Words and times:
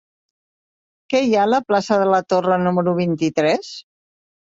Què 1.13 1.21
hi 1.27 1.35
ha 1.37 1.45
a 1.47 1.51
la 1.53 1.61
plaça 1.69 2.01
de 2.07 2.09
la 2.17 2.25
Torre 2.35 2.61
número 2.67 2.97
vint-i-tres? 3.05 3.75